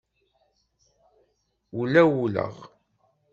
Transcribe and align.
Wlawleɣ. 1.77 2.55